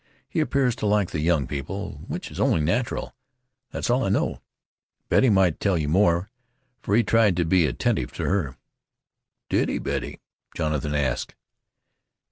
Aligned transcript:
He 0.27 0.39
appears 0.39 0.75
to 0.77 0.87
like 0.87 1.11
the 1.11 1.19
young 1.19 1.45
people, 1.45 2.01
which 2.07 2.31
is 2.31 2.39
only 2.39 2.59
natural. 2.61 3.13
That's 3.69 3.87
all 3.87 4.03
I 4.03 4.09
know; 4.09 4.41
Betty 5.09 5.29
might 5.29 5.59
tell 5.59 5.77
you 5.77 5.87
more, 5.89 6.31
for 6.81 6.95
he 6.95 7.03
tried 7.03 7.37
to 7.37 7.45
be 7.45 7.67
attentive 7.67 8.11
to 8.13 8.23
her." 8.25 8.57
"Did 9.47 9.69
he, 9.69 9.77
Betty?" 9.77 10.19
Jonathan 10.55 10.95
asked. 10.95 11.35